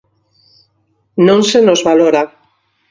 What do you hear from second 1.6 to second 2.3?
nos valora.